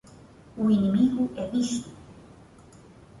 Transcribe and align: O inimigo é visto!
O 0.57 0.63
inimigo 0.75 1.23
é 1.37 1.45
visto! 1.53 1.89